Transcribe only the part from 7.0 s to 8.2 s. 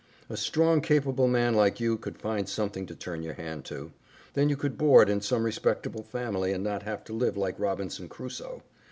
to live like Robinson